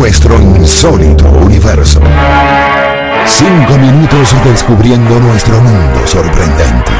nuestro 0.00 0.40
insólito 0.40 1.26
universo. 1.30 2.00
Cinco 3.26 3.76
minutos 3.76 4.34
descubriendo 4.44 5.20
nuestro 5.20 5.60
mundo 5.60 6.06
sorprendente. 6.06 6.92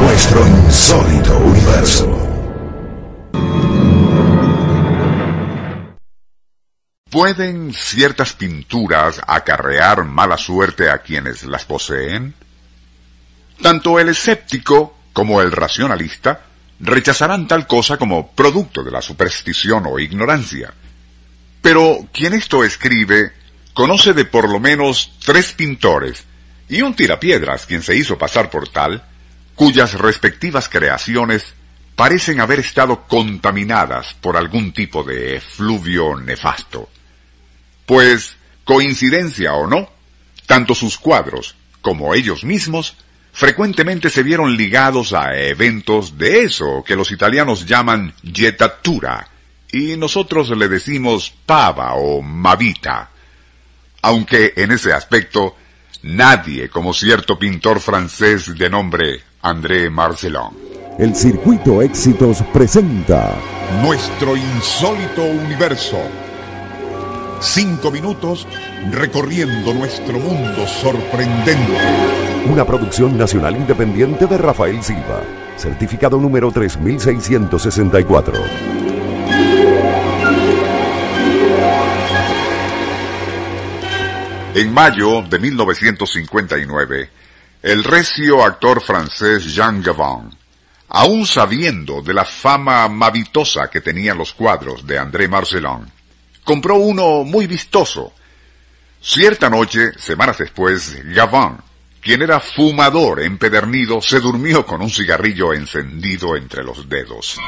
Nuestro 0.00 0.44
insólito 0.44 1.38
universo. 1.38 2.28
¿Pueden 7.08 7.72
ciertas 7.72 8.32
pinturas 8.32 9.20
acarrear 9.28 10.02
mala 10.02 10.36
suerte 10.36 10.90
a 10.90 10.98
quienes 10.98 11.44
las 11.44 11.64
poseen? 11.64 12.34
Tanto 13.62 14.00
el 14.00 14.08
escéptico 14.08 14.96
como 15.12 15.40
el 15.40 15.52
racionalista 15.52 16.40
rechazarán 16.80 17.46
tal 17.48 17.66
cosa 17.66 17.96
como 17.96 18.32
producto 18.32 18.82
de 18.82 18.90
la 18.90 19.02
superstición 19.02 19.84
o 19.86 19.98
ignorancia. 19.98 20.72
Pero 21.62 22.08
quien 22.12 22.34
esto 22.34 22.64
escribe 22.64 23.32
conoce 23.72 24.12
de 24.12 24.24
por 24.24 24.48
lo 24.48 24.60
menos 24.60 25.12
tres 25.24 25.52
pintores 25.52 26.24
y 26.68 26.82
un 26.82 26.94
tirapiedras 26.94 27.66
quien 27.66 27.82
se 27.82 27.96
hizo 27.96 28.18
pasar 28.18 28.50
por 28.50 28.68
tal, 28.68 29.04
cuyas 29.54 29.94
respectivas 29.94 30.68
creaciones 30.68 31.54
parecen 31.96 32.40
haber 32.40 32.60
estado 32.60 33.06
contaminadas 33.06 34.14
por 34.14 34.36
algún 34.36 34.72
tipo 34.72 35.04
de 35.04 35.36
efluvio 35.36 36.16
nefasto. 36.16 36.88
Pues, 37.86 38.36
coincidencia 38.64 39.52
o 39.54 39.66
no, 39.66 39.90
tanto 40.46 40.74
sus 40.74 40.98
cuadros 40.98 41.54
como 41.80 42.14
ellos 42.14 42.44
mismos 42.44 42.96
frecuentemente 43.34 44.08
se 44.08 44.22
vieron 44.22 44.56
ligados 44.56 45.12
a 45.12 45.36
eventos 45.36 46.16
de 46.16 46.44
eso 46.44 46.82
que 46.86 46.96
los 46.96 47.10
italianos 47.10 47.66
llaman 47.66 48.14
jettatura 48.22 49.28
y 49.70 49.96
nosotros 49.96 50.50
le 50.50 50.68
decimos 50.68 51.34
pava 51.44 51.94
o 51.94 52.22
mavita. 52.22 53.10
Aunque 54.02 54.54
en 54.56 54.70
ese 54.70 54.92
aspecto 54.92 55.56
nadie 56.02 56.68
como 56.68 56.94
cierto 56.94 57.38
pintor 57.38 57.80
francés 57.80 58.56
de 58.56 58.70
nombre 58.70 59.20
André 59.42 59.90
Marcelin. 59.90 60.64
El 60.98 61.14
Circuito 61.16 61.82
Éxitos 61.82 62.38
presenta 62.52 63.34
Nuestro 63.82 64.36
insólito 64.36 65.24
universo 65.24 65.98
Cinco 67.40 67.90
minutos 67.90 68.46
recorriendo 68.90 69.74
nuestro 69.74 70.18
mundo 70.18 70.66
sorprendente. 70.66 72.33
Una 72.46 72.66
producción 72.66 73.16
nacional 73.16 73.56
independiente 73.56 74.26
de 74.26 74.36
Rafael 74.36 74.82
Silva. 74.82 75.22
Certificado 75.56 76.18
número 76.18 76.52
3664. 76.52 78.34
En 84.54 84.72
mayo 84.74 85.22
de 85.22 85.38
1959, 85.38 87.10
el 87.62 87.82
recio 87.82 88.44
actor 88.44 88.82
francés 88.82 89.46
Jean 89.46 89.82
Gabin, 89.82 90.28
aún 90.88 91.26
sabiendo 91.26 92.02
de 92.02 92.12
la 92.12 92.26
fama 92.26 92.86
mavitosa 92.88 93.70
que 93.70 93.80
tenían 93.80 94.18
los 94.18 94.34
cuadros 94.34 94.86
de 94.86 94.98
André 94.98 95.28
Marcelin, 95.28 95.90
compró 96.44 96.76
uno 96.76 97.24
muy 97.24 97.46
vistoso. 97.46 98.12
Cierta 99.00 99.48
noche, 99.48 99.92
semanas 99.96 100.36
después, 100.38 100.94
Gavin, 101.06 101.56
quien 102.04 102.20
era 102.20 102.38
fumador 102.38 103.22
empedernido, 103.22 104.02
se 104.02 104.20
durmió 104.20 104.66
con 104.66 104.82
un 104.82 104.90
cigarrillo 104.90 105.54
encendido 105.54 106.36
entre 106.36 106.62
los 106.62 106.86
dedos. 106.86 107.38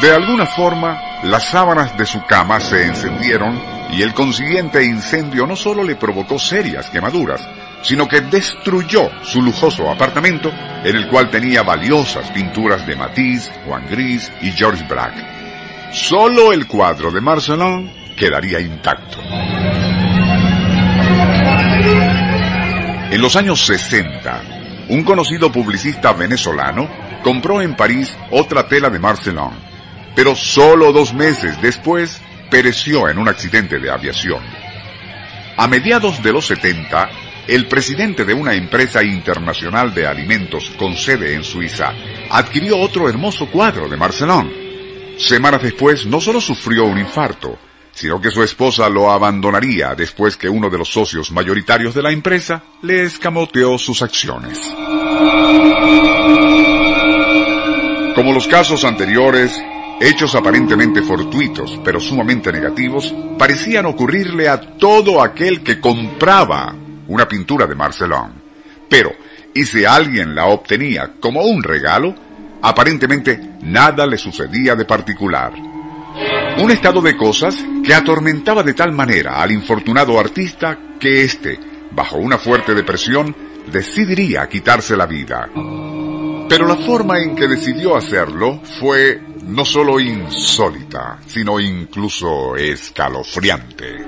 De 0.00 0.10
alguna 0.10 0.46
forma, 0.46 1.00
las 1.22 1.48
sábanas 1.48 1.96
de 1.96 2.04
su 2.04 2.26
cama 2.26 2.58
se 2.58 2.86
encendieron 2.86 3.62
y 3.92 4.02
el 4.02 4.12
consiguiente 4.14 4.84
incendio 4.84 5.46
no 5.46 5.54
solo 5.54 5.84
le 5.84 5.94
provocó 5.94 6.40
serias 6.40 6.90
quemaduras, 6.90 7.48
sino 7.82 8.08
que 8.08 8.20
destruyó 8.20 9.08
su 9.22 9.40
lujoso 9.40 9.88
apartamento 9.88 10.50
en 10.82 10.96
el 10.96 11.08
cual 11.08 11.30
tenía 11.30 11.62
valiosas 11.62 12.28
pinturas 12.32 12.84
de 12.84 12.96
Matisse, 12.96 13.52
Juan 13.64 13.86
Gris 13.88 14.32
y 14.40 14.50
George 14.50 14.84
Braque. 14.88 15.24
Solo 15.92 16.52
el 16.52 16.66
cuadro 16.66 17.12
de 17.12 17.20
Marcelin 17.20 17.92
quedaría 18.16 18.58
intacto. 18.58 19.18
En 21.84 23.20
los 23.20 23.36
años 23.36 23.64
60, 23.66 24.42
un 24.88 25.02
conocido 25.04 25.52
publicista 25.52 26.12
venezolano 26.12 26.88
compró 27.22 27.60
en 27.60 27.76
París 27.76 28.16
otra 28.30 28.66
tela 28.66 28.90
de 28.90 28.98
Marcelin, 28.98 29.50
pero 30.14 30.34
solo 30.34 30.92
dos 30.92 31.14
meses 31.14 31.60
después 31.60 32.20
pereció 32.50 33.08
en 33.08 33.18
un 33.18 33.28
accidente 33.28 33.78
de 33.78 33.90
aviación. 33.90 34.42
A 35.56 35.66
mediados 35.68 36.22
de 36.22 36.32
los 36.32 36.46
70, 36.46 37.10
el 37.48 37.66
presidente 37.68 38.24
de 38.24 38.34
una 38.34 38.54
empresa 38.54 39.02
internacional 39.02 39.92
de 39.94 40.06
alimentos 40.06 40.70
con 40.78 40.96
sede 40.96 41.34
en 41.34 41.44
Suiza 41.44 41.92
adquirió 42.30 42.78
otro 42.78 43.08
hermoso 43.08 43.46
cuadro 43.50 43.88
de 43.88 43.96
Marcelin 43.96 44.62
Semanas 45.18 45.62
después 45.62 46.06
no 46.06 46.20
solo 46.20 46.40
sufrió 46.40 46.84
un 46.84 46.98
infarto, 46.98 47.58
sino 47.92 48.20
que 48.20 48.30
su 48.30 48.42
esposa 48.42 48.88
lo 48.88 49.10
abandonaría 49.10 49.94
después 49.94 50.36
que 50.36 50.48
uno 50.48 50.70
de 50.70 50.78
los 50.78 50.92
socios 50.92 51.30
mayoritarios 51.30 51.94
de 51.94 52.02
la 52.02 52.10
empresa 52.10 52.62
le 52.82 53.02
escamoteó 53.02 53.78
sus 53.78 54.02
acciones. 54.02 54.58
Como 58.14 58.32
los 58.32 58.46
casos 58.46 58.84
anteriores, 58.84 59.62
hechos 60.00 60.34
aparentemente 60.34 61.02
fortuitos 61.02 61.80
pero 61.84 62.00
sumamente 62.00 62.52
negativos 62.52 63.14
parecían 63.38 63.86
ocurrirle 63.86 64.48
a 64.48 64.60
todo 64.60 65.22
aquel 65.22 65.62
que 65.62 65.80
compraba 65.80 66.74
una 67.08 67.28
pintura 67.28 67.66
de 67.66 67.74
Marcelón. 67.74 68.42
Pero, 68.88 69.12
¿y 69.54 69.64
si 69.64 69.84
alguien 69.84 70.34
la 70.34 70.46
obtenía 70.46 71.12
como 71.20 71.42
un 71.42 71.62
regalo? 71.62 72.14
Aparentemente 72.62 73.38
nada 73.62 74.06
le 74.06 74.18
sucedía 74.18 74.76
de 74.76 74.84
particular. 74.84 75.71
Un 76.58 76.70
estado 76.70 77.00
de 77.00 77.16
cosas 77.16 77.56
que 77.84 77.94
atormentaba 77.94 78.62
de 78.62 78.74
tal 78.74 78.92
manera 78.92 79.42
al 79.42 79.52
infortunado 79.52 80.18
artista 80.18 80.78
que 81.00 81.24
éste, 81.24 81.58
bajo 81.90 82.16
una 82.18 82.38
fuerte 82.38 82.74
depresión, 82.74 83.34
decidiría 83.70 84.48
quitarse 84.48 84.96
la 84.96 85.06
vida. 85.06 85.48
Pero 86.48 86.66
la 86.66 86.76
forma 86.76 87.18
en 87.18 87.34
que 87.34 87.48
decidió 87.48 87.96
hacerlo 87.96 88.60
fue 88.80 89.20
no 89.44 89.64
solo 89.64 89.98
insólita, 89.98 91.18
sino 91.26 91.58
incluso 91.58 92.56
escalofriante. 92.56 94.06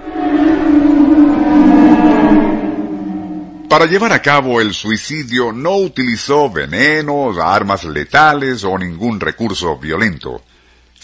Para 3.68 3.86
llevar 3.86 4.12
a 4.12 4.22
cabo 4.22 4.60
el 4.60 4.72
suicidio 4.72 5.50
no 5.50 5.76
utilizó 5.78 6.48
venenos, 6.48 7.38
armas 7.38 7.84
letales 7.84 8.62
o 8.62 8.78
ningún 8.78 9.18
recurso 9.18 9.76
violento, 9.78 10.42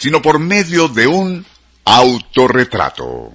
sino 0.00 0.22
por 0.22 0.38
medio 0.38 0.88
de 0.88 1.06
un 1.06 1.44
autorretrato. 1.84 3.34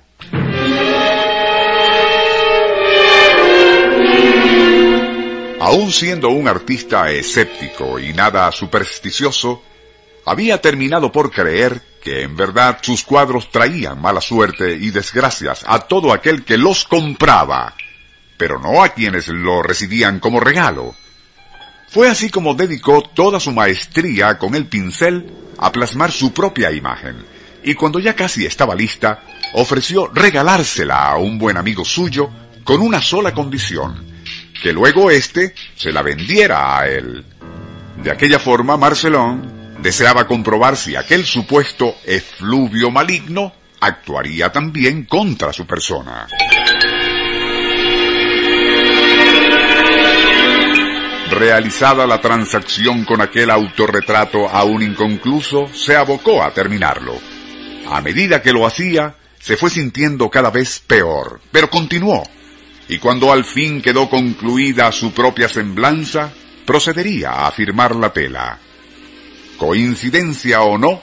Aún 5.60 5.92
siendo 5.92 6.30
un 6.30 6.48
artista 6.48 7.12
escéptico 7.12 8.00
y 8.00 8.14
nada 8.14 8.52
supersticioso, 8.52 9.62
había 10.26 10.60
terminado 10.60 11.12
por 11.12 11.32
creer 11.32 11.82
que 12.02 12.24
en 12.24 12.36
verdad 12.36 12.80
sus 12.82 13.04
cuadros 13.04 13.52
traían 13.52 14.02
mala 14.02 14.22
suerte 14.22 14.74
y 14.74 14.90
desgracias 14.90 15.64
a 15.68 15.80
todo 15.82 16.12
aquel 16.12 16.44
que 16.44 16.58
los 16.58 16.86
compraba 16.86 17.76
pero 18.38 18.60
no 18.60 18.84
a 18.84 18.90
quienes 18.90 19.28
lo 19.28 19.62
recibían 19.62 20.20
como 20.20 20.40
regalo. 20.40 20.94
Fue 21.88 22.10
así 22.10 22.30
como 22.30 22.54
dedicó 22.54 23.02
toda 23.02 23.40
su 23.40 23.52
maestría 23.52 24.38
con 24.38 24.56
el 24.56 24.68
pincel 24.68 25.32
a 25.58 25.72
plasmar 25.72 26.12
su 26.12 26.34
propia 26.34 26.72
imagen, 26.72 27.16
y 27.64 27.74
cuando 27.74 28.00
ya 28.00 28.16
casi 28.16 28.46
estaba 28.46 28.76
lista, 28.76 29.24
ofreció 29.54 30.08
regalársela 30.14 31.10
a 31.10 31.18
un 31.18 31.38
buen 31.38 31.58
amigo 31.58 31.84
suyo 31.84 32.30
con 32.64 32.82
una 32.82 33.02
sola 33.02 33.34
condición, 33.34 34.06
que 34.62 34.72
luego 34.72 35.10
éste 35.12 35.56
se 35.76 35.92
la 35.92 36.02
vendiera 36.02 36.78
a 36.78 36.88
él. 36.88 37.26
De 38.04 38.12
aquella 38.12 38.40
forma, 38.40 38.78
Marcelón 38.78 39.76
deseaba 39.82 40.28
comprobar 40.28 40.78
si 40.78 40.96
aquel 40.96 41.26
supuesto 41.26 41.96
efluvio 42.06 42.92
maligno 42.92 43.54
actuaría 43.80 44.52
también 44.52 45.06
contra 45.06 45.54
su 45.54 45.66
persona. 45.66 46.28
Realizada 51.46 52.08
la 52.08 52.20
transacción 52.20 53.06
con 53.06 53.22
aquel 53.22 53.52
autorretrato 53.52 54.50
aún 54.50 54.82
inconcluso, 54.82 55.68
se 55.72 55.96
abocó 55.96 56.42
a 56.42 56.52
terminarlo. 56.52 57.14
A 57.88 58.02
medida 58.02 58.42
que 58.42 58.52
lo 58.52 58.66
hacía, 58.66 59.16
se 59.40 59.56
fue 59.56 59.70
sintiendo 59.70 60.28
cada 60.28 60.50
vez 60.50 60.80
peor, 60.80 61.40
pero 61.52 61.70
continuó. 61.70 62.24
Y 62.90 62.98
cuando 62.98 63.32
al 63.32 63.46
fin 63.46 63.80
quedó 63.80 64.10
concluida 64.10 64.92
su 64.92 65.14
propia 65.14 65.48
semblanza, 65.48 66.34
procedería 66.66 67.46
a 67.46 67.52
firmar 67.52 67.96
la 67.96 68.12
tela. 68.12 68.58
Coincidencia 69.60 70.64
o 70.64 70.80
no, 70.80 71.00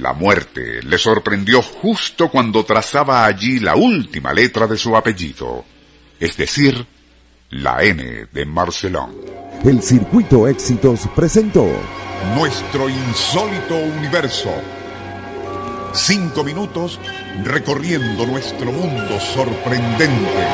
La 0.00 0.14
muerte 0.14 0.82
le 0.82 0.96
sorprendió 0.96 1.60
justo 1.60 2.30
cuando 2.30 2.64
trazaba 2.64 3.26
allí 3.26 3.58
la 3.58 3.76
última 3.76 4.32
letra 4.32 4.66
de 4.66 4.78
su 4.78 4.96
apellido, 4.96 5.66
es 6.18 6.38
decir, 6.38 6.86
la 7.50 7.82
N 7.82 8.26
de 8.30 8.44
Marcelón. 8.44 9.14
El 9.64 9.82
Circuito 9.82 10.46
Éxitos 10.46 11.08
presentó 11.16 11.66
Nuestro 12.34 12.88
insólito 12.88 13.74
universo. 13.74 14.50
Cinco 15.94 16.44
minutos 16.44 17.00
recorriendo 17.44 18.26
nuestro 18.26 18.70
mundo 18.70 19.18
sorprendente. 19.18 20.46